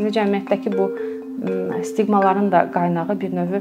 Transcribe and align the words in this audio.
İndi 0.00 0.14
cəmiyyətdəki 0.16 0.70
bu 0.72 0.86
stigmaların 1.84 2.52
da 2.52 2.70
qaynağı 2.72 3.20
bir 3.20 3.34
növ 3.36 3.58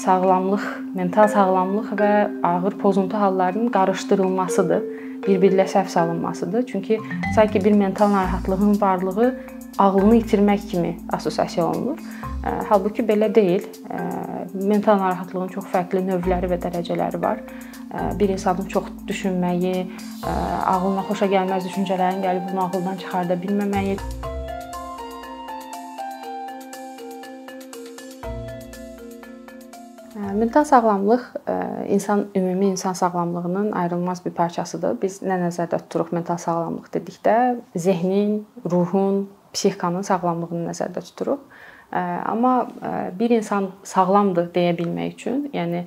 sağlamlıq, 0.00 0.64
mental 0.96 1.28
sağlamlıq 1.28 1.90
və 2.00 2.12
ağır 2.44 2.78
pozuntu 2.80 3.16
hallarının 3.20 3.68
qarışdırılmasıdır, 3.74 4.82
bir-biri 5.26 5.56
ilə 5.58 5.66
səhv 5.68 5.88
salınmasıdır. 5.92 6.66
Çünki 6.66 6.98
sanki 7.34 7.64
bir 7.64 7.72
mental 7.72 8.12
narahatlığın 8.12 8.80
varlığı 8.80 9.34
ağlını 9.78 10.16
itirmək 10.16 10.66
kimi 10.70 10.96
assosiasiya 11.12 11.66
olunur. 11.66 11.98
Halbuki 12.68 13.02
belə 13.02 13.34
deyil. 13.34 13.64
Mental 14.54 14.96
narahatlığın 15.00 15.48
çox 15.56 15.66
fərqli 15.72 16.04
növləri 16.06 16.48
və 16.52 16.60
dərəcələri 16.62 17.20
var. 17.22 17.42
Bir 18.20 18.28
insanın 18.28 18.64
çox 18.64 18.88
düşünməyi, 19.08 19.90
ağlına 20.66 21.04
xoşa 21.08 21.28
gəlməz 21.32 21.68
düşüncələrin 21.68 22.24
gəlib 22.24 22.48
bunu 22.52 22.64
ağıldan 22.64 22.96
çıxarda 23.02 23.36
bilməməyi, 23.42 23.98
Mental 30.46 30.64
sağlamlıq 30.64 31.20
insan 31.88 32.26
ümumi 32.34 32.66
insan 32.66 32.92
sağlamlığının 32.92 33.72
ayrılmaz 33.72 34.26
bir 34.26 34.30
parçasıdır. 34.30 34.94
Biz 35.02 35.16
nə 35.26 35.40
nəzərdə 35.40 35.80
tuturuq 35.80 36.12
mental 36.14 36.38
sağlamlıq 36.38 36.86
dedikdə, 36.94 37.56
zehnin, 37.74 38.46
ruhun, 38.70 39.24
psixikanın 39.50 40.06
sağlamlığını 40.06 40.68
nəzərdə 40.68 41.02
tuturuq. 41.08 41.42
Amma 42.30 42.68
bir 43.18 43.34
insan 43.40 43.72
sağlamdır 43.82 44.52
deyə 44.54 44.76
bilmək 44.78 45.18
üçün, 45.18 45.42
yəni 45.50 45.82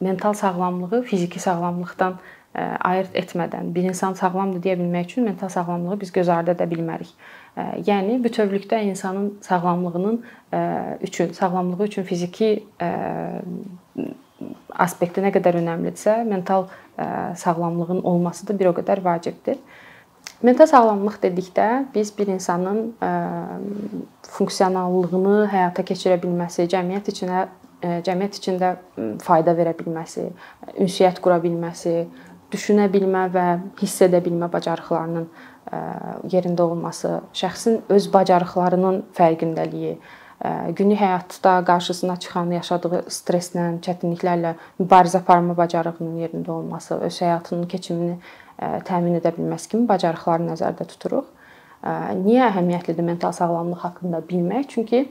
mental 0.00 0.32
sağlamlığı 0.32 1.02
fiziki 1.02 1.40
sağlamlıqdan 1.40 2.18
ayırd 2.80 3.14
etmədən 3.14 3.74
bir 3.74 3.84
insan 3.92 4.16
sağlamdır 4.18 4.62
deyə 4.64 4.78
bilmək 4.80 5.04
üçün 5.12 5.24
mental 5.24 5.48
sağlamlığı 5.48 6.00
biz 6.00 6.12
göz 6.12 6.28
ardı 6.28 6.56
edə 6.56 6.66
bilmərik. 6.70 7.12
Yəni 7.86 8.18
bütövlükdə 8.24 8.80
insanın 8.90 9.38
sağlamlığının 9.40 10.24
üçün, 11.00 11.32
sağlamlığı 11.32 11.84
üçün 11.86 12.02
fiziki 12.08 12.50
aspekti 14.74 15.22
nə 15.22 15.30
qədər 15.34 15.60
önəmlidirsə, 15.60 16.24
mental 16.24 16.66
sağlamlığın 17.36 18.02
olması 18.02 18.48
da 18.48 18.58
bir 18.58 18.72
o 18.72 18.74
qədər 18.80 19.04
vacibdir. 19.04 19.58
Mental 20.42 20.66
sağlamlıq 20.66 21.20
dedikdə 21.22 21.84
biz 21.94 22.10
bir 22.18 22.26
insanın 22.34 22.94
funksionallığını 24.26 25.46
həyata 25.52 25.84
keçirə 25.86 26.16
bilməsi, 26.22 26.66
cəmiyyət 26.72 27.12
içinə 27.12 27.46
cəmiyyət 27.80 28.38
içində 28.40 28.74
fayda 29.24 29.54
verə 29.56 29.72
bilməsi, 29.78 30.26
ünsiyyət 30.80 31.20
qura 31.24 31.38
bilməsi, 31.42 31.94
düşünə 32.52 32.88
bilmə 32.92 33.26
və 33.32 33.46
hiss 33.80 34.02
edə 34.04 34.20
bilmə 34.24 34.50
bacarıqlarının 34.52 35.28
yerində 36.32 36.66
olması, 36.66 37.20
şəxsin 37.36 37.84
öz 37.94 38.08
bacarıqlarının 38.12 39.04
fərqindəliyi, 39.16 39.94
günlük 40.76 40.98
həyatda 40.98 41.58
qarşısına 41.68 42.16
çıxan 42.24 42.52
yaşadığı 42.56 43.02
stresslə, 43.12 43.66
çətinliklərlə 43.84 44.54
mübarizə 44.80 45.20
aparma 45.20 45.56
bacarığının 45.56 46.16
yerində 46.24 46.54
olması, 46.56 46.96
öz 47.06 47.20
həyatının 47.22 47.68
keçimini 47.70 48.16
təmin 48.88 49.20
edə 49.20 49.34
bilməsi 49.36 49.70
kimi 49.72 49.88
bacarıqları 49.88 50.48
nəzərdə 50.48 50.88
tuturuq. 50.94 51.28
Niyə 52.24 52.48
əhəmiyyətlidir 52.50 53.04
mental 53.04 53.32
sağlamlıq 53.36 53.84
haqqında 53.84 54.24
bilmək? 54.28 54.66
Çünki 54.74 55.04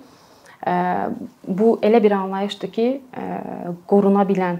bu 0.66 1.70
elə 1.84 2.04
bir 2.04 2.18
anlayışdır 2.18 2.72
ki, 2.76 2.88
qoruna 3.88 4.26
bilən, 4.28 4.60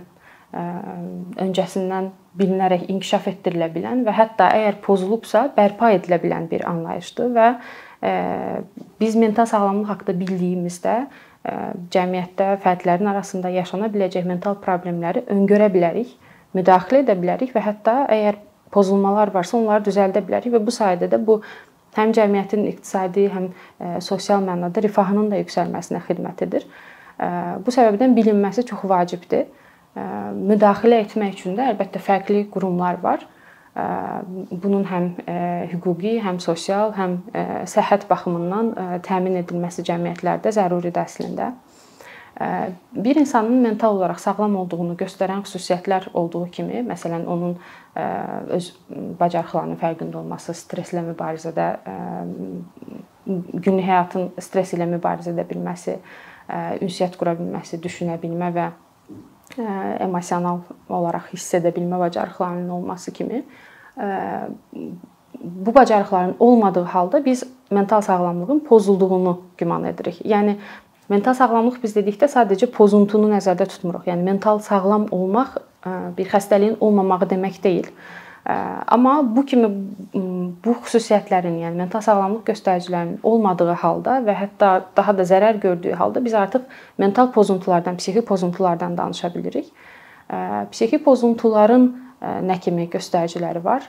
öncəsindən 1.44 2.10
bilinərək 2.40 2.88
inkişaf 2.90 3.28
etdirilə 3.30 3.68
bilən 3.74 4.06
və 4.08 4.14
hətta 4.16 4.50
əgər 4.56 4.80
pozulubsa, 4.86 5.50
bərpa 5.58 5.92
edilə 5.98 6.22
bilən 6.24 6.48
bir 6.50 6.66
anlayışdır 6.70 7.34
və 7.36 7.50
biz 9.02 9.18
mental 9.20 9.50
sağlamlıq 9.50 9.92
haqqında 9.92 10.16
bildiyimizdə 10.22 10.96
cəmiyyətdə 11.94 12.50
fərdlərin 12.64 13.10
arasında 13.12 13.52
yaşana 13.54 13.90
biləcək 13.92 14.28
mental 14.28 14.58
problemləri 14.64 15.26
öngörə 15.32 15.70
bilərik, 15.74 16.12
müdaxilə 16.56 17.04
edə 17.04 17.16
bilərik 17.20 17.54
və 17.56 17.64
hətta 17.64 18.06
əgər 18.12 18.40
pozulmalar 18.74 19.34
varsa, 19.34 19.58
onları 19.58 19.86
düzəldə 19.88 20.24
bilərik 20.26 20.54
və 20.54 20.62
bu 20.64 20.74
sayədə 20.74 21.10
də 21.12 21.20
bu 21.26 21.40
həm 22.00 22.14
cəmiyyətin 22.18 22.66
iqtisadi, 22.72 23.28
həm 23.34 23.50
sosial 24.04 24.44
mənada 24.46 24.84
rifahının 24.86 25.30
da 25.32 25.40
yüksəlməsinə 25.42 26.02
xidmət 26.08 26.46
edir. 26.48 26.68
Bu 27.66 27.74
səbəbdən 27.76 28.16
bilinməsi 28.18 28.66
çox 28.70 28.86
vacibdir. 28.90 29.50
Müdaxilə 30.36 31.02
etmək 31.04 31.40
üçün 31.40 31.58
də 31.60 31.74
əlbəttə 31.74 32.02
fərqli 32.04 32.46
qurumlar 32.54 33.02
var. 33.04 33.26
Bunun 34.64 34.86
həm 34.90 35.10
hüquqi, 35.74 36.18
həm 36.24 36.40
sosial, 36.44 36.94
həm 36.98 37.20
səhhət 37.70 38.08
baxımından 38.10 38.72
təmin 39.06 39.40
edilməsi 39.44 39.86
cəmiyyətlərdə 39.88 40.54
zəruridir 40.56 41.04
əslində 41.04 41.54
bir 42.96 43.16
insanın 43.16 43.54
mental 43.62 43.96
olaraq 43.96 44.20
sağlam 44.24 44.56
olduğunu 44.56 44.94
göstərən 45.00 45.42
xüsusiyyətlər 45.44 46.08
olduğu 46.14 46.46
kimi, 46.56 46.84
məsələn, 46.88 47.26
onun 47.28 47.58
öz 48.56 48.70
bacarıqlarının 49.20 49.80
fərqində 49.82 50.22
olması, 50.22 50.56
stresslə 50.56 51.04
mübarizədə 51.12 51.68
günlük 53.28 53.86
həyatın 53.86 54.32
stress 54.40 54.74
ilə 54.78 54.88
mübarizə 54.88 55.34
edə 55.36 55.44
bilməsi, 55.50 55.98
ünsiyyət 56.80 57.20
qura 57.20 57.36
bilməsi, 57.38 57.82
düşünə 57.84 58.16
bilmə 58.22 58.54
və 58.56 58.70
emosional 60.06 60.64
olaraq 60.88 61.34
hiss 61.34 61.54
edə 61.60 61.74
bilmə 61.76 62.00
bacarıqlarının 62.00 62.70
olması 62.70 63.12
kimi 63.12 63.44
bu 65.44 65.76
bacarıqların 65.76 66.36
olmadığı 66.40 66.84
halda 66.84 67.26
biz 67.26 67.44
mental 67.72 68.02
sağlamlığın 68.02 68.60
pozulduğunu 68.60 69.42
güman 69.58 69.84
edirik. 69.84 70.22
Yəni 70.26 70.56
Mental 71.10 71.34
sağlamlıq 71.34 71.80
biz 71.82 71.96
dedikdə 71.98 72.30
sadəcə 72.30 72.70
pozuntunu 72.70 73.32
nəzərdə 73.32 73.66
tutmuruq. 73.72 74.06
Yəni 74.12 74.26
mental 74.28 74.60
sağlam 74.62 75.08
olmaq 75.16 75.56
bir 76.18 76.28
xəstəliyin 76.30 76.78
olmamağı 76.80 77.30
demək 77.32 77.62
deyil. 77.64 77.88
Amma 78.46 79.20
bu 79.36 79.44
kimi 79.46 79.68
bu 80.64 80.76
xüsusiyyətlərin, 80.84 81.60
yəni 81.64 81.82
mental 81.82 82.02
sağlamlıq 82.06 82.46
göstəricilərinin 82.48 83.20
olmadığı 83.24 83.76
halda 83.82 84.20
və 84.26 84.36
hətta 84.38 84.70
daha 84.98 85.16
da 85.18 85.26
zərər 85.28 85.60
gördüyü 85.62 85.98
halda 85.98 86.24
biz 86.26 86.34
artıq 86.34 86.66
mental 86.98 87.32
pozuntulardan, 87.34 87.98
psixi 87.98 88.22
pozuntulardan 88.26 88.98
danışa 88.98 89.34
bilirik. 89.34 89.68
Psixi 90.72 91.02
pozuntuların 91.04 91.90
nə 92.20 92.60
kimi 92.62 92.88
göstəriciləri 92.92 93.64
var? 93.64 93.86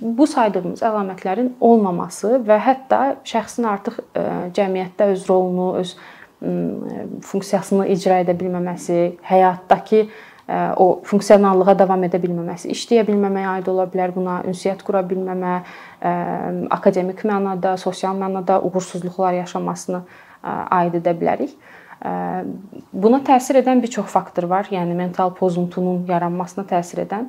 Bu 0.00 0.26
saydığımız 0.26 0.82
əlamətlərin 0.84 1.54
olmaması 1.60 2.38
və 2.46 2.60
hətta 2.62 3.02
şəxsin 3.26 3.68
artıq 3.68 4.00
cəmiyyətdə 4.56 5.12
öz 5.14 5.28
rolunu, 5.28 5.72
öz 5.82 5.96
funksiyasını 6.40 7.88
icra 7.94 8.20
edə 8.22 8.34
bilməməsi, 8.38 8.98
həyatdakı 9.26 10.04
o 10.80 10.86
funksionallığa 11.04 11.74
davam 11.78 12.04
edə 12.06 12.20
bilməməsi, 12.22 12.70
işləyə 12.72 13.02
bilməməyə 13.08 13.50
aid 13.56 13.66
ola 13.68 13.84
bilər 13.90 14.14
buna, 14.14 14.38
ünsiyyət 14.48 14.84
qura 14.86 15.02
bilməmə, 15.04 15.58
akademik 16.72 17.20
mənada, 17.28 17.74
sosial 17.76 18.16
mənada 18.16 18.60
uğursuzluqlar 18.64 19.36
yaşamasını 19.42 20.00
aid 20.78 20.96
edə 21.02 21.12
bilərik. 21.18 21.52
Buna 22.94 23.18
təsir 23.26 23.58
edən 23.60 23.82
bir 23.82 23.90
çox 23.92 24.06
faktor 24.08 24.46
var. 24.48 24.70
Yəni 24.70 24.94
mental 24.96 25.34
pozuntunun 25.36 26.04
yaranmasına 26.08 26.64
təsir 26.70 27.02
edən 27.04 27.28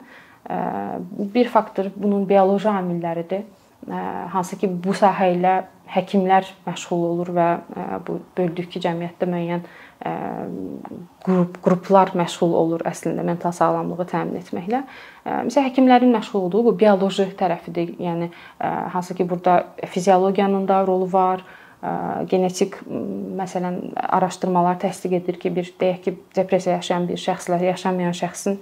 bir 1.34 1.50
faktor 1.50 1.90
bunun 1.96 2.28
bioloji 2.30 2.70
amilləridir. 2.72 3.44
Hansı 3.90 4.58
ki, 4.62 4.70
bu 4.84 4.94
sahə 4.94 5.32
ilə 5.34 5.54
həkimlər 5.90 6.46
məşğul 6.68 7.06
olur 7.08 7.32
və 7.34 7.46
bu 8.06 8.20
böldük 8.38 8.68
ki, 8.76 8.82
cəmiyyətdə 8.84 9.26
müəyyən 9.30 9.64
qrup 11.26 11.58
qruplar 11.66 12.12
məşğul 12.18 12.54
olur 12.56 12.84
əslində 12.88 13.26
mental 13.26 13.56
sağlamlığı 13.56 14.06
təmin 14.12 14.38
etməklə. 14.44 14.84
Məsələn, 15.26 15.70
həkimlərin 15.72 16.14
məşğul 16.14 16.46
olduğu 16.46 16.68
bu 16.68 16.76
bioloji 16.84 17.32
tərəfidir. 17.40 17.96
Yəni 18.00 18.30
hansı 18.94 19.18
ki, 19.18 19.26
burada 19.30 19.64
fiziologiyanın 19.88 20.68
da 20.70 20.84
rolu 20.88 21.10
var, 21.14 21.42
genetik 22.30 22.78
məsələn 23.40 23.82
araşdırmalar 23.96 24.78
təsdiq 24.84 25.18
edir 25.24 25.40
ki, 25.42 25.56
bir 25.56 25.74
deyək 25.82 26.06
ki, 26.06 26.16
depressiya 26.36 26.78
yaşayan 26.78 27.10
bir 27.10 27.18
şəxslə 27.18 27.64
yaşamayan 27.64 28.14
şəxsin 28.14 28.60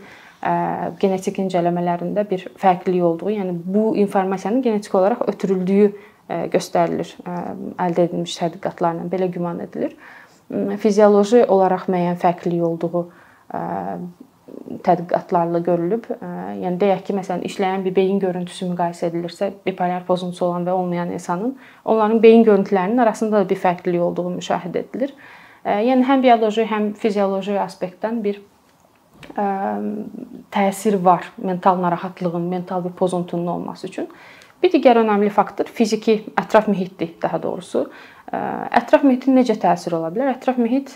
genetik 1.01 1.39
incələmələrində 1.41 2.23
bir 2.29 2.45
fərqlilik 2.61 3.03
olduğu, 3.03 3.31
yəni 3.39 3.55
bu 3.65 3.95
informasiyanın 3.97 4.61
genetik 4.61 4.95
olaraq 4.95 5.23
ötürüldüyü 5.31 5.89
göstərilir 6.53 7.15
əldə 7.79 8.09
edilmiş 8.09 8.35
tədqiqatlarla 8.37 9.07
belə 9.11 9.31
güman 9.33 9.63
edilir. 9.65 9.95
Fizioloji 10.83 11.45
olaraq 11.47 11.87
müəyyən 11.91 12.19
fərqlilik 12.21 12.63
olduğu 12.67 13.05
tədqiqatlarla 14.83 15.59
görülüb. 15.63 16.05
Yəni 16.61 16.77
deyək 16.79 17.01
ki, 17.07 17.15
məsələn, 17.17 17.41
işləyən 17.47 17.83
bir 17.87 17.95
beyin 17.95 18.19
görüntüsü 18.19 18.69
müqayisə 18.69 19.09
edilirsə, 19.09 19.49
bipolyar 19.65 20.05
pozuntusu 20.07 20.45
olan 20.45 20.67
və 20.67 20.75
olmayan 20.75 21.11
insanın, 21.15 21.55
onların 21.85 22.21
beyin 22.23 22.45
görüntülərinin 22.47 23.01
arasında 23.03 23.41
da 23.41 23.49
bir 23.49 23.59
fərqlilik 23.63 24.03
olduğu 24.03 24.29
müşahidə 24.37 24.83
edilir. 24.85 25.15
Yəni 25.65 26.05
həm 26.07 26.23
bioloji, 26.23 26.67
həm 26.69 26.93
fizioloji 26.99 27.57
aspektdən 27.59 28.21
bir 28.23 28.39
təsir 29.37 30.97
var 31.03 31.31
mental 31.37 31.81
narahatlığın, 31.81 32.41
mental 32.41 32.83
bir 32.85 32.95
pozuntunun 32.97 33.47
olması 33.47 33.87
üçün. 33.87 34.07
Bir 34.63 34.71
digər 34.73 34.97
önəmli 35.03 35.29
faktor 35.29 35.69
fiziki 35.69 36.23
ətraf 36.33 36.65
mühitdir, 36.71 37.11
daha 37.21 37.37
doğrusu. 37.43 37.83
Ətraf 38.33 39.03
mühitin 39.05 39.37
necə 39.37 39.53
təsiri 39.61 39.93
ola 39.95 40.09
bilər? 40.11 40.33
Ətraf 40.33 40.57
mühit 40.57 40.95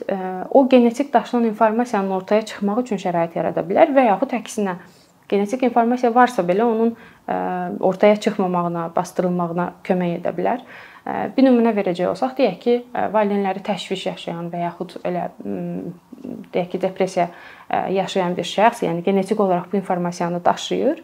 o 0.50 0.64
genetik 0.70 1.14
daşınan 1.14 1.46
informasiyanın 1.52 2.12
ortaya 2.12 2.42
çıxması 2.42 2.82
üçün 2.82 3.04
şərait 3.06 3.38
yarada 3.38 3.62
bilər 3.62 3.94
və 3.94 4.08
yaxud 4.10 4.34
əksinə 4.40 4.76
genetik 5.30 5.62
informasiya 5.64 6.10
varsa 6.16 6.44
belə 6.44 6.66
onun 6.66 6.96
ortaya 7.80 8.16
çıxmamağına, 8.20 8.90
bastırılmağına 8.96 9.68
kömək 9.84 10.18
edə 10.18 10.34
bilər. 10.36 10.66
Bir 11.38 11.46
nümunə 11.46 11.72
verəcək 11.78 12.10
olsaq, 12.10 12.34
deyək 12.38 12.58
ki, 12.66 12.74
valideynləri 13.14 13.64
təşviş 13.64 14.10
yaşayan 14.10 14.50
və 14.52 14.66
yaxud 14.66 14.98
elə 15.08 15.30
deyək 16.54 16.72
ki, 16.74 16.82
depressiya 16.86 17.28
yaşayan 17.96 18.36
bir 18.38 18.48
şəxs, 18.48 18.84
yəni 18.88 19.04
genetik 19.06 19.40
olaraq 19.40 19.72
bu 19.72 19.80
informasiyanı 19.80 20.44
daşıyır 20.46 21.04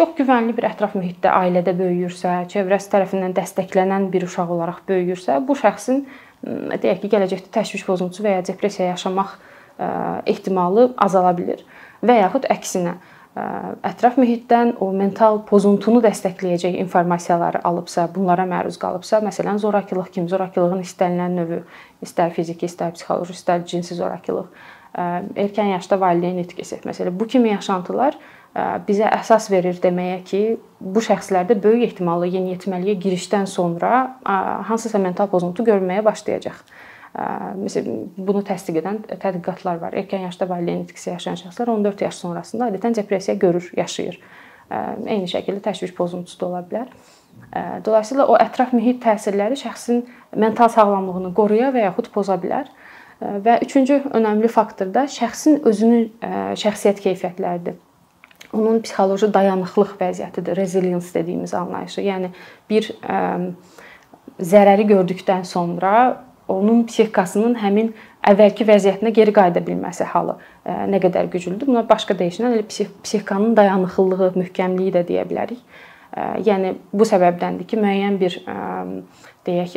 çox 0.00 0.14
güvənli 0.18 0.54
bir 0.56 0.66
ətraf 0.70 0.94
mühitdə, 0.96 1.30
ailədə 1.34 1.74
böyüyürsə, 1.76 2.44
çevrəsi 2.50 2.90
tərəfindən 2.92 3.34
dəstəklənən 3.36 4.08
bir 4.12 4.26
uşaq 4.28 4.52
olaraq 4.54 4.82
böyüyürsə, 4.88 5.40
bu 5.46 5.56
şəxsin 5.58 6.04
deyək 6.80 7.02
ki, 7.02 7.10
gələcəkdə 7.14 7.52
təşviş 7.58 7.84
pozuntusu 7.88 8.24
və 8.24 8.38
ya 8.38 8.44
depressiya 8.46 8.92
yaşamaq 8.92 9.34
ehtimalı 10.30 10.90
azala 11.00 11.32
bilər. 11.36 11.62
Və 12.04 12.20
yaxud 12.20 12.46
əksinə, 12.52 12.96
ətraf 13.36 14.16
mühitdən 14.18 14.74
o 14.82 14.90
mental 14.96 15.40
pozuntunu 15.46 16.00
dəstəkləyəcək 16.02 16.80
informasiyaları 16.82 17.60
alıbsa, 17.64 18.08
bunlara 18.14 18.46
məruz 18.48 18.78
qalıbsa, 18.80 19.20
məsələn, 19.22 19.60
zorakılıq 19.62 20.10
kimi, 20.16 20.28
zorakılığın 20.28 20.82
istənilən 20.82 21.38
növü, 21.38 21.60
istər 22.02 22.34
fiziki, 22.34 22.66
istər 22.66 22.90
psixoloji, 22.96 23.36
istər 23.38 23.62
cinsi 23.70 23.94
zorakılıq, 23.94 24.50
erkən 25.38 25.70
yaşda 25.76 26.00
valideyn 26.02 26.42
itkisi, 26.42 26.80
məsələn, 26.86 27.14
bu 27.14 27.30
kimi 27.30 27.52
yaşantılar 27.52 28.18
bizə 28.88 29.06
əsas 29.14 29.46
verir 29.52 29.78
deməyə 29.78 30.24
ki, 30.26 30.42
bu 30.80 31.02
şəxslərdə 31.06 31.54
böyük 31.62 31.92
ehtimalla 31.92 32.26
yeniyetməliyə 32.26 32.96
girişdən 32.98 33.46
sonra 33.46 34.16
hansısa 34.66 34.98
mental 34.98 35.30
pozuntu 35.30 35.62
görməyə 35.62 36.02
başlayacaq. 36.04 36.64
Məsələn, 37.10 38.04
bunu 38.16 38.44
təsdiq 38.46 38.78
edən 38.78 39.00
tədqiqatlar 39.08 39.80
var. 39.82 39.96
Erkən 39.98 40.28
yaşda 40.28 40.46
valideyn 40.48 40.84
itkisi 40.84 41.10
yaşayan 41.10 41.40
şəxslər 41.40 41.72
14 41.72 42.04
yaş 42.06 42.20
sonrasında 42.22 42.68
adətən 42.70 42.94
depressiya 42.94 43.34
görür, 43.34 43.66
yaşayır. 43.76 44.20
Eyni 44.70 45.26
şəkildə 45.32 45.64
təşviş 45.64 45.96
pozuntusu 45.98 46.38
da 46.40 46.46
ola 46.46 46.62
bilər. 46.70 46.92
Dolayısıyla 47.84 48.28
o 48.30 48.38
ətraf 48.38 48.70
mühit 48.76 49.02
təsirləri 49.02 49.58
şəxsin 49.58 50.04
mental 50.38 50.70
sağlamlığını 50.70 51.34
qoruya 51.34 51.72
və 51.74 51.88
yaxud 51.88 52.12
poza 52.14 52.38
bilər. 52.38 52.70
Və 53.18 53.58
üçüncü 53.66 54.04
önəmli 54.14 54.48
faktor 54.48 54.94
da 54.94 55.08
şəxsin 55.10 55.64
özünün 55.66 56.12
şəxsiyyət 56.62 57.02
keyfiyyətləridir 57.08 57.80
onun 58.52 58.80
psixoloji 58.82 59.28
dayanıqlıq 59.34 59.92
vəziyyətidir, 60.00 60.56
resilience 60.56 61.12
dediyimiz 61.14 61.52
anlayışı. 61.54 62.02
Yəni 62.02 62.30
bir 62.70 62.88
ə, 62.98 63.18
zərəri 64.42 64.88
gördükdən 64.90 65.44
sonra 65.46 65.92
onun 66.50 66.84
psixikasının 66.88 67.56
həmin 67.62 67.92
əvvəlki 68.30 68.66
vəziyyətinə 68.68 69.14
geri 69.16 69.34
qayıda 69.36 69.62
bilməsi 69.66 70.08
halı 70.12 70.36
ə, 70.36 70.84
nə 70.90 71.00
qədər 71.02 71.30
güclüdür. 71.32 71.68
Buna 71.70 71.84
başqa 71.88 72.16
deyişlə 72.18 72.52
elə 72.56 72.66
psix 72.68 72.92
psixikanın 73.04 73.56
dayanıqlılığı, 73.56 74.32
möhkəmliyi 74.42 74.94
də 74.98 75.06
deyə 75.08 75.26
bilərik. 75.30 75.62
Ə, 76.10 76.28
yəni 76.46 76.76
bu 76.92 77.08
səbəbdəndir 77.08 77.68
ki, 77.70 77.80
müəyyən 77.80 78.20
bir 78.20 78.40
ə, 78.44 78.60
deyək 79.46 79.76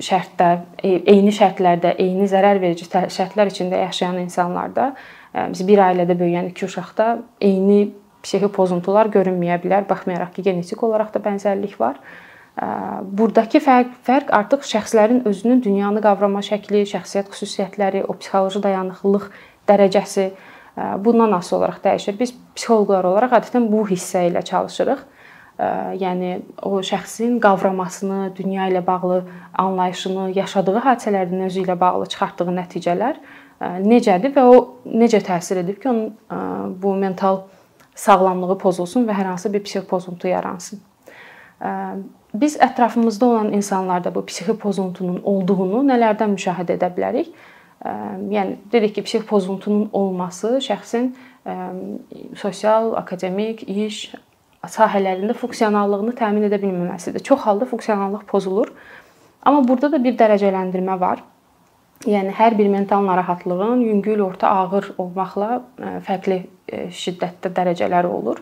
şərtdə, 0.00 0.50
eyni 0.88 1.32
şərtlərdə, 1.36 1.98
eyni 2.00 2.28
zərər 2.30 2.62
verici 2.62 2.86
şərtlər 2.88 3.50
içində 3.52 3.82
yaşayan 3.82 4.22
insanlarda 4.22 4.94
Biz 5.34 5.62
bir 5.66 5.78
ailədə 5.84 6.16
böyüyən 6.18 6.50
iki 6.50 6.66
uşaqda 6.66 7.12
eyni 7.44 7.92
psixi 8.24 8.50
pozuntular 8.52 9.08
görünməyə 9.14 9.60
bilər, 9.62 9.86
baxmayaraq 9.88 10.34
ki, 10.34 10.44
genetik 10.50 10.82
olaraq 10.82 11.12
da 11.14 11.22
bənzərlik 11.22 11.78
var. 11.80 12.00
Burdakı 12.60 13.60
fərq 13.64 13.94
fərq 14.04 14.32
artıq 14.36 14.66
şəxslərin 14.68 15.22
özünün 15.28 15.62
dünyanı 15.64 16.02
qavrama 16.04 16.42
şəkli, 16.44 16.82
şəxsiyyət 16.90 17.30
xüsusiyyətləri, 17.32 18.02
o 18.04 18.16
psixoloji 18.18 18.60
dayanıqlılıq 18.66 19.30
dərəcəsi 19.70 20.26
bundan 21.00 21.32
asılı 21.38 21.58
olaraq 21.58 21.80
dəyişir. 21.86 22.18
Biz 22.20 22.34
psixoloqlar 22.58 23.08
olaraq 23.08 23.38
adətən 23.40 23.70
bu 23.72 23.86
hissə 23.88 24.26
ilə 24.28 24.44
çalışırıq. 24.44 25.00
Yəni 26.00 26.34
o 26.68 26.82
şəxsin 26.84 27.40
qavramasını, 27.40 28.20
dünya 28.36 28.68
ilə 28.68 28.84
bağlı 28.86 29.22
anlayışını, 29.60 30.30
yaşadığı 30.36 30.84
hadisələrdən 30.84 31.48
özü 31.48 31.64
ilə 31.64 31.80
bağlı 31.80 32.12
çıxartdığı 32.12 32.54
nəticələr 32.60 33.18
necədir 33.84 34.36
və 34.36 34.46
o 34.52 34.54
necə 34.84 35.20
təsir 35.24 35.64
edib 35.64 35.80
ki, 35.82 35.88
onun 35.88 36.76
bu 36.82 36.94
mental 36.96 37.42
sağlamlığı 37.94 38.56
pozulsun 38.60 39.08
və 39.08 39.16
hər 39.16 39.32
hansı 39.32 39.52
bir 39.52 39.64
psixi 39.64 39.86
pozuntu 39.88 40.28
yaransın. 40.28 40.80
Biz 42.34 42.56
ətrafımızda 42.62 43.26
olan 43.26 43.52
insanlarda 43.52 44.14
bu 44.14 44.24
psixi 44.26 44.54
pozuntunun 44.58 45.20
olduğunu 45.24 45.82
nələrdən 45.88 46.36
müşahidə 46.36 46.76
edə 46.78 46.90
bilərik? 46.94 47.32
Yəni 48.30 48.58
dedik 48.72 48.94
ki, 48.94 49.02
psixi 49.02 49.26
pozuntunun 49.26 49.88
olması 49.92 50.58
şəxsin 50.62 51.10
sosial, 52.38 52.92
akademik, 53.00 53.64
iş 53.68 54.12
sahələrində 54.68 55.34
funksionallığını 55.34 56.14
təmin 56.18 56.46
edə 56.46 56.60
bilməməsidir. 56.62 57.24
Çox 57.24 57.46
halda 57.48 57.66
funksionallıq 57.66 58.26
pozulur. 58.28 58.70
Amma 59.42 59.64
burada 59.66 59.90
da 59.92 60.02
bir 60.04 60.18
dərəcələndirmə 60.20 60.98
var. 61.00 61.24
Yəni 62.06 62.32
hər 62.36 62.54
bir 62.56 62.68
mental 62.72 63.02
narahatlığın 63.04 63.80
yüngül, 63.84 64.20
orta, 64.24 64.48
ağır 64.48 64.92
olmaqla 64.98 65.62
fərqli 66.06 66.44
şiddətdə 66.96 67.50
dərəcələri 67.56 68.08
olur. 68.08 68.38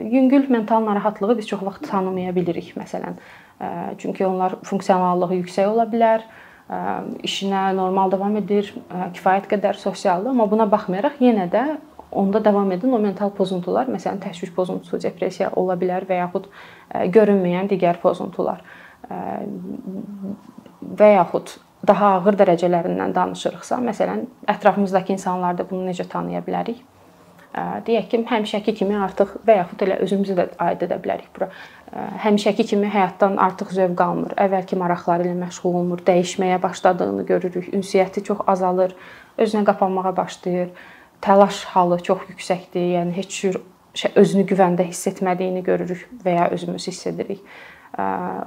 Yüngül 0.00 0.50
mental 0.50 0.86
narahatlığı 0.86 1.38
biz 1.38 1.46
çox 1.48 1.62
vaxt 1.62 1.90
tanımaya 1.90 2.34
bilirik, 2.34 2.72
məsələn. 2.76 3.18
Çünki 3.98 4.26
onlar 4.26 4.56
funksionallığı 4.64 5.34
yüksək 5.34 5.68
ola 5.68 5.84
bilər, 5.84 6.24
işinə 7.28 7.66
normal 7.76 8.10
davam 8.14 8.36
edir, 8.40 8.70
kifayət 8.88 9.50
qədər 9.50 9.76
sosialdır, 9.76 10.32
amma 10.32 10.46
buna 10.50 10.64
baxmayaraq 10.70 11.20
yenə 11.20 11.50
də 11.52 11.64
onda 12.14 12.40
davam 12.44 12.72
edən 12.72 12.94
o 12.94 12.98
mental 13.02 13.34
pozuntular, 13.36 13.90
məsələn, 13.90 14.22
təşviş 14.24 14.54
pozuntusu, 14.56 15.02
depressiya 15.02 15.50
ola 15.60 15.76
bilər 15.76 16.06
və 16.08 16.22
yaxud 16.22 16.48
görünməyən 17.12 17.68
digər 17.68 18.00
pozuntular 18.00 18.64
və 20.80 21.12
yaxud 21.18 21.56
daha 21.86 22.14
ağır 22.16 22.38
dərəcələrindən 22.40 23.12
danışırıqsa, 23.14 23.76
məsələn, 23.84 24.24
ətrafımızdakı 24.48 25.12
insanlarda 25.12 25.66
bunu 25.68 25.90
necə 25.90 26.08
tanıya 26.08 26.40
bilərik? 26.46 26.80
Deyək 27.86 28.08
ki, 28.10 28.18
həmişəki 28.26 28.74
kimi 28.80 28.96
artıq 28.98 29.36
və 29.46 29.58
yaxud 29.60 29.82
elə 29.86 30.00
özümüzü 30.02 30.34
də 30.38 30.46
aid 30.64 30.80
edə 30.86 30.96
bilərik 31.02 31.28
bura. 31.36 31.50
Həmişəki 32.24 32.66
kimi 32.72 32.88
həyatdan 32.90 33.36
artıq 33.38 33.70
zövq 33.76 34.00
almır, 34.02 34.34
əvvəlki 34.46 34.78
maraqları 34.80 35.28
ilə 35.28 35.36
məşğul 35.44 35.76
olmur, 35.80 36.02
dəyişməyə 36.06 36.58
başladığını 36.62 37.26
görürük, 37.28 37.68
ünsiyyəti 37.78 38.24
çox 38.26 38.42
azalır, 38.50 38.96
özünə 39.38 39.62
qapanmağa 39.68 40.16
başlayır, 40.16 40.72
təlaş 41.22 41.62
halı 41.76 42.00
çox 42.02 42.26
yüksəkdir, 42.32 42.88
yəni 42.96 43.14
heç 43.20 43.38
cür 43.38 43.60
özünü 44.18 44.48
güvəndə 44.50 44.88
hiss 44.88 45.06
etmədiyini 45.12 45.62
görürük 45.62 46.08
və 46.24 46.34
ya 46.40 46.50
özümüz 46.56 46.90
hiss 46.90 47.06
edirik 47.06 47.46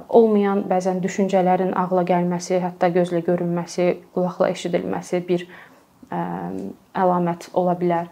olmayan 0.08 0.64
bəzən 0.68 1.00
düşüncələrin 1.00 1.72
ağla 1.78 2.04
gəlməsi, 2.08 2.58
hətta 2.60 2.90
gözlə 2.92 3.22
görünməsi, 3.24 3.88
qulaqla 4.14 4.50
eşidilməsi 4.52 5.22
bir 5.28 5.46
əlamət 6.12 7.48
ola 7.56 7.76
bilər. 7.78 8.10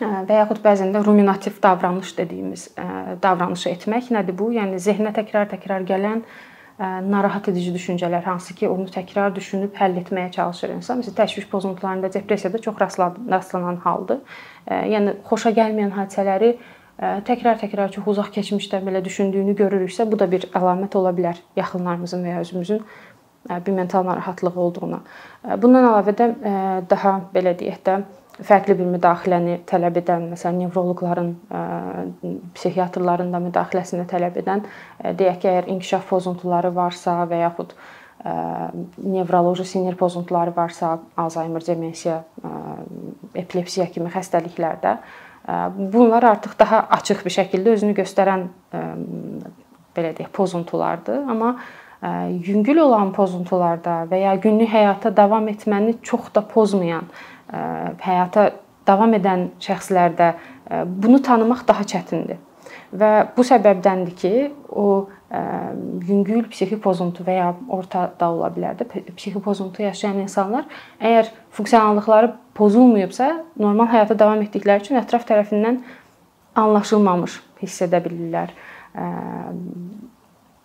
Və 0.00 0.40
yaxud 0.40 0.58
bəzən 0.64 0.90
də 0.90 1.04
ruminativ 1.06 1.60
davranış 1.62 2.16
dediyimiz 2.18 2.66
davranışı 3.22 3.68
etmək 3.70 4.10
nədir 4.16 4.34
bu? 4.34 4.48
Yəni 4.56 4.80
zehnə 4.82 5.12
təkrar-təkrar 5.14 5.84
gələn 5.86 6.24
narahat 6.82 7.48
edici 7.52 7.70
düşüncələr, 7.70 8.24
hansı 8.26 8.56
ki, 8.58 8.68
onu 8.68 8.88
təkrar 8.90 9.30
düşünüb 9.36 9.76
həll 9.78 9.94
etməyə 10.00 10.32
çalışır 10.34 10.72
insan. 10.74 10.98
Məsələn, 10.98 11.14
təşviş 11.20 11.46
pozuntularında, 11.52 12.10
depressiyada 12.12 12.58
çox 12.58 12.80
rastlanan 12.80 13.76
haldır. 13.84 14.18
Yəni 14.66 15.14
xoşa 15.28 15.54
gəlməyən 15.54 15.94
hadisələri 15.94 16.56
təkrar-təkrar 17.30 17.94
çox 17.94 18.10
uzaq 18.10 18.32
keçmişdə 18.34 18.82
belə 18.82 19.04
düşündüyünü 19.04 19.54
görürüksə, 19.62 20.10
bu 20.10 20.18
da 20.18 20.26
bir 20.30 20.48
əlamət 20.50 20.98
ola 20.98 21.14
bilər 21.14 21.38
yaxınlarımızın 21.54 22.26
və 22.26 22.34
ya 22.34 22.42
özümüzün 22.42 22.82
bir 23.66 23.72
mental 23.72 24.02
narahatlığı 24.10 24.60
olduğuna. 24.66 25.00
Bundan 25.62 25.86
əlavə 25.86 26.18
də 26.18 26.30
daha 26.90 27.16
belə 27.34 27.54
deyək 27.62 27.82
də 27.86 27.98
fərqli 28.42 28.76
bir 28.78 28.88
müdaxiləni 28.96 29.58
tələb 29.70 29.98
edən, 30.02 30.30
məsələn, 30.32 30.64
nevroloqların, 30.64 31.32
psixiatrların 32.56 33.34
da 33.34 33.42
müdaxiləsini 33.44 34.06
tələb 34.10 34.40
edən, 34.42 34.64
deyək 35.20 35.42
ki, 35.42 35.50
əgər 35.50 35.68
inkişaf 35.76 36.08
pozuntuları 36.10 36.72
varsa 36.74 37.20
və 37.30 37.44
yaxud 37.44 37.76
nevroloji 39.04 39.66
sinir 39.68 39.98
pozuntuları 40.00 40.54
varsa, 40.56 40.96
Alzheimer, 41.20 41.62
demensiya, 41.66 42.22
epilepsiya 43.34 43.86
kimi 43.92 44.10
xəstəliklərdə 44.10 44.98
Bunlar 45.92 46.22
artıq 46.22 46.58
daha 46.58 46.86
açıq 46.96 47.24
bir 47.24 47.32
şəkildə 47.34 47.74
özünü 47.76 47.94
göstərən 47.98 48.46
belə 49.94 50.12
deyək, 50.16 50.30
pozuntulardır, 50.32 51.20
amma 51.28 51.50
yüngül 52.46 52.80
olan 52.86 53.12
pozuntularda 53.16 54.04
və 54.08 54.22
ya 54.22 54.34
günlük 54.40 54.72
həyata 54.72 55.12
davam 55.16 55.48
etməni 55.52 55.98
çox 56.02 56.32
da 56.34 56.40
pozmayan 56.48 57.10
həyata 58.04 58.50
davam 58.86 59.14
edən 59.16 59.48
şəxslərdə 59.64 60.32
bunu 60.86 61.22
tanımaq 61.22 61.64
daha 61.68 61.86
çətindir. 61.88 62.40
Və 62.94 63.10
bu 63.36 63.42
səbəbdəndir 63.46 64.14
ki, 64.18 64.32
o 64.70 65.08
yüngül 66.06 66.44
psixi 66.50 66.76
pozuntu 66.80 67.24
və 67.26 67.34
ya 67.38 67.48
ortada 67.74 68.28
ola 68.30 68.50
bilər 68.54 68.76
də 68.78 68.86
psixi 69.16 69.40
pozuntu 69.42 69.82
yaşayan 69.82 70.20
insanlar 70.22 70.68
əgər 71.00 71.32
funksionallıqları 71.56 72.30
pozulmayıbsa, 72.54 73.30
normal 73.58 73.90
həyata 73.90 74.18
davam 74.18 74.42
etdikləri 74.44 74.84
üçün 74.84 75.00
ətraf 75.00 75.26
tərəfindən 75.26 75.80
anlaşılmamış 76.54 77.40
hiss 77.64 77.82
edə 77.86 77.98
bilirlər. 78.04 78.54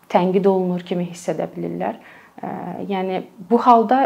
Tənqid 0.10 0.46
olunur 0.50 0.86
kimi 0.86 1.08
hiss 1.10 1.32
edə 1.34 1.50
bilirlər. 1.50 1.98
Yəni 2.90 3.24
bu 3.50 3.58
halda 3.60 3.98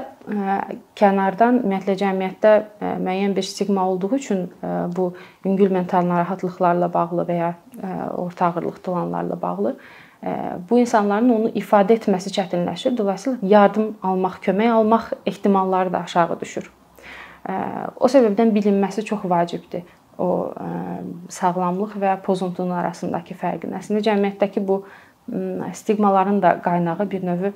kənardan 0.97 1.59
ümumiyyətlə 1.61 1.93
cəmiyyətdə 1.99 2.53
müəyyən 2.81 3.35
bir 3.35 3.45
stigma 3.45 3.85
olduğu 3.89 4.15
üçün 4.15 4.47
bu 4.95 5.11
yüngül 5.45 5.71
mental 5.71 6.07
narahatlıqlarla 6.09 6.89
bağlı 6.93 7.27
və 7.27 7.35
ya 7.37 7.51
orta 8.17 8.45
ağırlıq 8.45 8.81
tulanlarla 8.83 9.41
bağlı 9.41 9.75
bu 10.69 10.79
insanların 10.79 11.29
onu 11.29 11.49
ifadə 11.57 11.97
etməsi 11.97 12.31
çətinləşir. 12.33 12.97
Dolayısıyla 12.97 13.37
yardım 13.41 13.97
almaq, 14.03 14.39
kömək 14.45 14.71
almaq 14.71 15.11
ehtimalları 15.25 15.93
da 15.93 15.99
aşağı 16.07 16.39
düşür. 16.39 16.71
O 17.99 18.07
səbəbdən 18.07 18.53
bilinməsi 18.55 19.03
çox 19.05 19.25
vacibdir. 19.29 19.83
O 20.17 20.53
sağlamlıq 21.29 21.97
və 21.99 22.15
pozuntunun 22.23 22.71
arasındakı 22.79 23.35
fərqin. 23.35 23.75
Əslində 23.75 24.03
cəmiyyətdəki 24.07 24.63
bu 24.67 24.83
stigmaların 25.73 26.41
da 26.41 26.55
qaynağı 26.63 27.11
bir 27.11 27.25
növ 27.25 27.51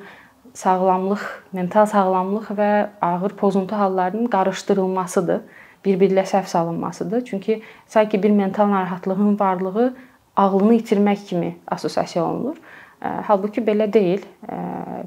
sağlamlıq, 0.57 1.23
mental 1.53 1.85
sağlamlıq 1.85 2.49
və 2.57 2.71
ağır 3.01 3.35
pozuntu 3.37 3.77
hallarının 3.77 4.25
qarışdırılmasıdır, 4.33 5.41
bir-birlə 5.85 6.25
səhv 6.25 6.47
salınmasıdır. 6.49 7.25
Çünki 7.25 7.61
sanki 7.85 8.23
bir 8.23 8.31
mental 8.31 8.71
narahatlığın 8.71 9.39
varlığı 9.39 9.93
ağlını 10.35 10.75
itirmək 10.75 11.25
kimi 11.25 11.55
assosiasiya 11.67 12.25
olunur. 12.25 12.57
Halbuki 13.01 13.61
belə 13.61 13.93
deyil. 13.93 14.23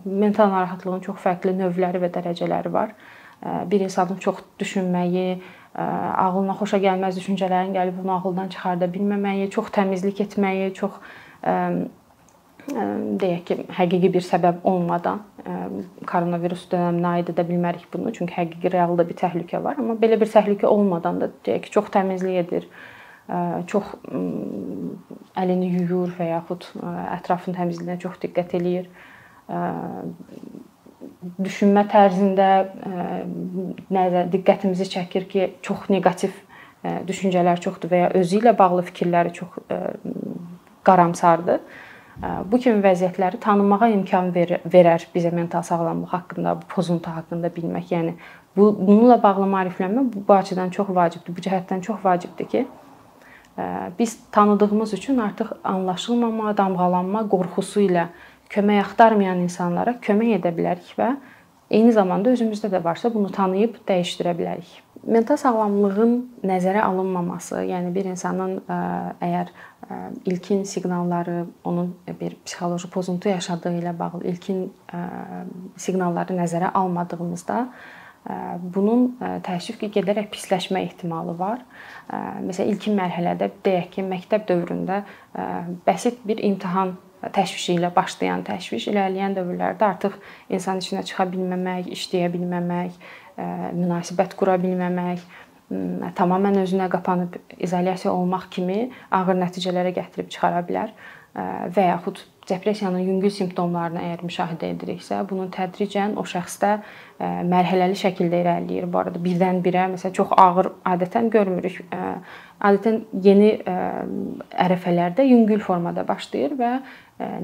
Mental 0.04 0.50
narahatlığın 0.50 1.00
çox 1.06 1.18
fərqli 1.24 1.56
növləri 1.58 1.98
və 2.04 2.12
dərəcələri 2.14 2.72
var. 2.72 2.94
Bir 3.66 3.80
insanın 3.80 4.20
çox 4.22 4.44
düşünməyi, 4.60 5.40
ağlına 5.74 6.54
xoşa 6.60 6.78
gəlməz 6.78 7.18
düşüncələrin 7.18 7.74
gəlib 7.74 8.02
onu 8.04 8.12
ağıldan 8.18 8.48
çıxarda 8.54 8.86
bilməməyi, 8.94 9.50
çox 9.50 9.70
təmizlik 9.74 10.20
etməyi, 10.26 10.74
çox 10.74 11.00
deyək 12.70 13.42
ki, 13.48 13.56
həqiqi 13.76 14.10
bir 14.14 14.24
səbəb 14.24 14.62
olmadan 14.68 15.22
koronavirus 16.06 16.66
dövrünə 16.70 17.16
aid 17.16 17.32
edə 17.32 17.44
bilmərik 17.48 17.86
bunu, 17.92 18.12
çünki 18.14 18.36
həqiqi 18.36 18.72
realda 18.72 19.06
bir 19.08 19.18
təhlükə 19.18 19.62
var, 19.64 19.78
amma 19.80 19.96
belə 19.98 20.18
bir 20.20 20.30
təhlükə 20.30 20.68
olmadan 20.68 21.20
da 21.22 21.30
deyək 21.46 21.66
ki, 21.66 21.72
çox 21.76 21.90
təmizlik 21.94 22.40
edir, 22.44 22.68
çox 23.70 23.94
əlini 25.38 25.70
yuyur 25.76 26.14
və 26.18 26.30
yaxud 26.32 26.68
ətrafın 27.18 27.56
təmizliyinə 27.58 27.98
çox 28.02 28.20
diqqət 28.22 28.56
eləyir. 28.60 28.88
Düşünmə 31.40 31.84
tərzində 31.90 32.50
nəzər 33.90 34.30
diqqətimizi 34.34 34.88
çəkir 34.94 35.28
ki, 35.30 35.52
çox 35.66 35.88
neqativ 35.92 36.34
düşüncələr 37.08 37.60
çoxdur 37.60 37.90
və 37.92 38.04
ya 38.04 38.10
özü 38.16 38.40
ilə 38.40 38.54
bağlı 38.56 38.86
fikirləri 38.88 39.34
çox 39.36 39.58
qaramsardır 40.88 41.60
bu 42.22 42.58
kimi 42.58 42.82
vəziyyətləri 42.84 43.38
tanımağa 43.40 43.88
imkan 43.94 44.28
verər 44.34 45.06
bizə 45.14 45.32
mental 45.34 45.62
sağlamlıq 45.64 46.12
haqqında, 46.12 46.54
bu 46.60 46.68
pozuntu 46.74 47.10
haqqında 47.10 47.48
bilmək. 47.54 47.92
Yəni 47.94 48.14
bu 48.56 48.74
bununla 48.80 49.16
bağlı 49.22 49.46
maariflənmə 49.54 50.04
bu, 50.12 50.24
bu 50.28 50.34
açıdan 50.34 50.70
çox 50.70 50.90
vacibdir. 50.94 51.36
Bu 51.36 51.40
cəhətdən 51.46 51.80
çox 51.80 52.04
vacibdir 52.04 52.48
ki, 52.48 52.66
biz 53.98 54.18
tanıdığımız 54.32 54.92
üçün 54.94 55.18
artıq 55.18 55.56
anlaşılmama, 55.64 56.56
damğalanma 56.56 57.24
qorxusu 57.28 57.80
ilə 57.88 58.06
kömək 58.50 58.84
axtarmayan 58.84 59.40
insanlara 59.46 59.96
kömək 60.02 60.36
edə 60.40 60.52
bilərik 60.56 60.94
və 60.98 61.14
eyni 61.70 61.92
zamanda 61.92 62.30
özümüzdə 62.34 62.70
də 62.72 62.84
varsa 62.84 63.14
bunu 63.14 63.30
tanıyıb 63.32 63.80
dəyişdirə 63.88 64.36
bilərik. 64.38 64.89
Mental 65.00 65.38
sağlamlığın 65.40 66.16
nəzərə 66.44 66.82
alınmaması, 66.84 67.62
yəni 67.64 67.92
bir 67.94 68.10
insanın 68.10 68.58
əgər 68.68 69.48
ilkin 70.28 70.66
siqnalları, 70.68 71.46
onun 71.64 71.94
bir 72.20 72.36
psixoloji 72.44 72.90
pozuntu 72.92 73.30
yaşadığı 73.32 73.72
ilə 73.80 73.94
bağlı 73.98 74.26
ilkin 74.28 74.66
siqnalları 75.80 76.36
nəzərə 76.36 76.72
almadığımızda 76.76 77.62
bunun 78.74 79.14
təəssüf 79.46 79.80
ki, 79.80 79.88
gedərək 79.96 80.28
pisləşmə 80.34 80.82
ehtimalı 80.84 81.38
var. 81.38 81.62
Məsələn, 82.44 82.74
ilkin 82.74 82.98
mərhələdə 83.00 83.48
deyək 83.64 83.94
ki, 83.94 84.04
məktəb 84.04 84.44
dövründə 84.50 85.00
bəsit 85.86 86.20
bir 86.28 86.44
imtahan 86.44 86.98
təşvişi 87.20 87.74
ilə 87.76 87.90
başlayan 87.96 88.44
təşviş 88.44 88.90
irəliləyən 88.92 89.34
dövrlərdə 89.36 89.84
artıq 89.84 90.14
insan 90.52 90.80
içinə 90.80 91.02
çıxa 91.08 91.26
bilməmək, 91.32 91.90
işləyə 91.96 92.30
bilməmək, 92.32 92.96
münasibət 93.76 94.34
qura 94.38 94.56
bilməmək, 94.60 95.22
tamamilə 96.18 96.64
özünə 96.66 96.90
qapanıb 96.90 97.38
izolyasiya 97.62 98.12
olmaq 98.12 98.48
kimi 98.56 98.90
ağır 99.14 99.38
nəticələrə 99.38 99.94
gətirib 99.94 100.30
çıxara 100.32 100.64
bilər 100.66 100.90
və 101.76 101.86
yaxud 101.92 102.18
depressiyanın 102.50 103.04
yüngül 103.06 103.30
simptomlarını 103.30 104.00
əgər 104.02 104.24
müşahidə 104.26 104.72
ediriksə, 104.74 105.20
bunun 105.30 105.52
tədricən 105.54 106.16
o 106.18 106.24
şəxsdə 106.26 106.72
mərhələli 107.46 107.98
şəkildə 108.00 108.40
irəliləyir. 108.42 108.88
Bu 108.90 108.98
arada 108.98 109.22
birdən-birə 109.22 109.86
məsələn 109.92 110.16
çox 110.16 110.32
ağır 110.34 110.72
adətən 110.90 111.30
görmürük. 111.30 111.84
Adətən 112.58 113.04
yeni 113.22 113.52
ərəfələrdə 114.66 115.28
yüngül 115.28 115.62
formada 115.62 116.02
başlayır 116.08 116.56
və 116.58 116.72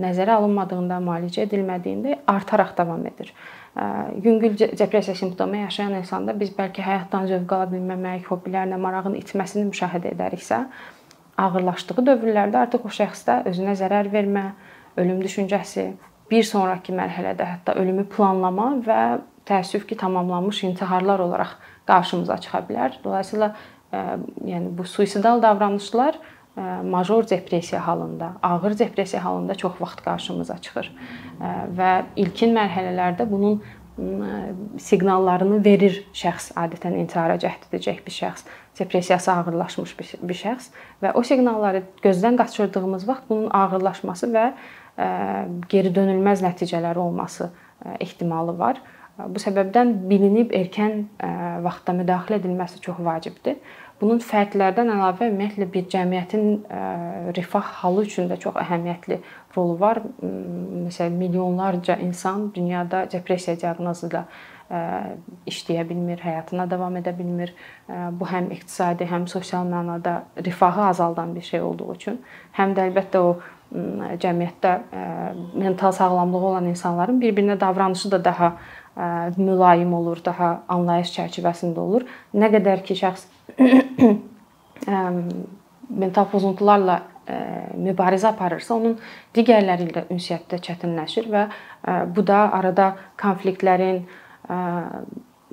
nəzərə 0.02 0.34
alınmadığında, 0.40 0.98
müalicə 1.04 1.46
edilmədiyində 1.46 2.18
artaraq 2.32 2.74
davam 2.78 3.06
edir 3.06 3.30
yüngül 4.24 4.58
depressiya 4.78 5.14
simptomu 5.16 5.56
yaşayan 5.56 5.98
insanda 5.98 6.32
biz 6.40 6.52
bəlkə 6.56 6.80
həyatdan 6.80 7.26
zövq 7.28 7.52
ala 7.52 7.68
bilməmək, 7.72 8.28
hobbilərlə 8.30 8.78
marağın 8.80 9.18
itməsini 9.18 9.66
müşahidə 9.68 10.14
edəriksə, 10.16 10.62
ağırlaşdığı 11.36 12.04
dövrlərdə 12.06 12.62
artıq 12.64 12.86
o 12.88 12.92
şəxsdə 12.92 13.42
özünə 13.50 13.76
zərər 13.76 14.08
vermə, 14.12 14.46
ölüm 14.96 15.20
düşüncəsi, 15.20 15.90
bir 16.30 16.46
sonrakı 16.48 16.94
mərhələdə 16.96 17.44
hətta 17.44 17.76
ölümü 17.76 18.06
planlama 18.08 18.70
və 18.86 19.00
təəssüf 19.46 19.84
ki, 19.86 19.98
tamamlanmış 20.00 20.62
intiharlar 20.70 21.20
olaraq 21.20 21.52
qarşımıza 21.86 22.38
çıxa 22.46 22.62
bilər. 22.70 22.96
Dolayısıyla 23.04 23.52
yəni 24.44 24.72
bu 24.78 24.84
suisidal 24.84 25.42
davranışlar 25.42 26.16
major 26.56 27.28
depressiya 27.28 27.86
halında, 27.86 28.32
ağır 28.42 28.78
depressiya 28.78 29.24
halında 29.24 29.54
çox 29.54 29.80
vaxt 29.80 30.00
qarşımıza 30.04 30.56
çıxır. 30.64 30.92
Və 31.76 31.90
ilkin 32.16 32.56
mərhələlərdə 32.56 33.26
bunun 33.30 33.60
siqnallarını 34.80 35.62
verir 35.64 36.02
şəxs, 36.16 36.50
adətən 36.56 36.98
intihara 37.00 37.38
cəhd 37.40 37.68
edəcək 37.70 38.02
bir 38.04 38.12
şəxs, 38.12 38.44
depressiyası 38.78 39.30
ağırlaşmış 39.32 39.94
bir 40.00 40.36
şəxs 40.36 40.72
və 41.02 41.14
o 41.16 41.22
siqnalları 41.24 41.82
gözdən 42.04 42.36
qaçırdığımız 42.40 43.08
vaxt 43.08 43.30
bunun 43.30 43.48
ağırlaşması 43.56 44.28
və 44.34 44.50
geri 45.72 45.94
dönülməz 45.96 46.44
nəticələri 46.44 47.00
olması 47.00 47.50
ehtimalı 48.00 48.58
var. 48.58 48.80
Bu 49.16 49.40
səbəbdən 49.40 49.94
bilinib 50.10 50.52
erkən 50.52 51.06
vaxtda 51.64 51.94
müdaxilə 51.96 52.36
edilməsi 52.42 52.80
çox 52.84 53.00
vacibdir. 53.00 53.56
Bunun 54.00 54.18
fərqlərdən 54.20 54.90
əlavə 54.92 55.30
ümumiyyətlə 55.30 55.66
bir 55.72 55.86
cəmiyyətin 55.92 56.50
rifah 57.36 57.70
halı 57.80 58.04
üçün 58.04 58.28
də 58.28 58.36
çox 58.42 58.58
əhəmiyyətli 58.60 59.20
rolu 59.56 59.78
var. 59.80 60.02
Məsələn, 60.20 61.16
milyonlarca 61.16 61.96
insan 62.04 62.50
dünyada 62.54 63.06
depressiya 63.12 63.56
diaqnozu 63.62 64.10
ilə 64.10 64.26
işləyə 65.48 65.84
bilmir, 65.88 66.20
həyatına 66.20 66.66
davam 66.68 66.96
edə 67.00 67.14
bilmir. 67.16 67.54
Bu 67.88 68.28
həm 68.28 68.50
iqtisadi, 68.52 69.06
həm 69.08 69.28
sosial 69.30 69.64
mənada 69.68 70.24
rifahı 70.44 70.88
azaldan 70.90 71.34
bir 71.34 71.46
şey 71.46 71.62
olduğu 71.62 71.94
üçün, 71.94 72.18
həm 72.58 72.74
də 72.76 72.90
əlbəttə 72.90 73.22
o 73.22 73.36
cəmiyyətdə 74.22 74.74
mental 75.54 75.92
sağlamlığı 75.92 76.44
olan 76.50 76.66
insanların 76.72 77.20
bir-birinə 77.22 77.60
davranışı 77.60 78.10
da 78.10 78.24
daha 78.24 78.52
mülayim 79.36 79.94
olur, 79.94 80.20
daha 80.24 80.62
anlayış 80.68 81.14
çərçivəsində 81.16 81.78
olur. 81.78 82.04
Nə 82.34 82.50
qədər 82.52 82.82
ki 82.86 82.98
şəxs 82.98 83.26
mental 86.02 86.26
pozuntularla 86.30 87.00
mübarizə 87.76 88.30
aparırsa, 88.30 88.76
onun 88.76 88.96
digərləri 89.34 89.88
ilə 89.90 90.04
ünsiyyətdə 90.14 90.60
çətinləşir 90.62 91.26
və 91.32 91.46
bu 92.14 92.22
da 92.26 92.46
arada 92.54 92.92
konfliktlərin, 93.20 94.04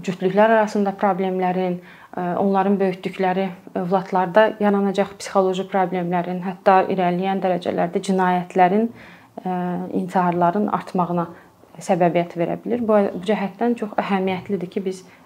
cütlüklər 0.04 0.50
arasında 0.60 0.94
problemlərin, 1.00 1.80
onların 2.18 2.78
böyütdükləri 2.80 3.48
övladlarda 3.80 4.52
yaranacaq 4.62 5.16
psixoloji 5.18 5.66
problemlərin, 5.72 6.44
hətta 6.46 6.84
irəliləyən 6.94 7.42
dərəcələrdə 7.42 8.04
cinayətlərin, 8.10 8.86
intiharların 9.98 10.70
artmağına 10.78 11.26
səbəbiyyət 11.82 12.38
verə 12.38 12.60
bilər. 12.62 12.86
Bu, 12.86 13.02
bu 13.18 13.26
cəhətdən 13.26 13.74
çox 13.80 13.98
əhəmiyyətlidir 13.98 14.70
ki, 14.76 14.86
biz 14.86 15.02